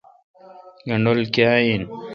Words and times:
گنڈول 0.87 1.19
کاں 1.35 1.57
این 1.67 1.81